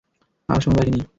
[0.49, 1.03] আর সময় বাকি নেই।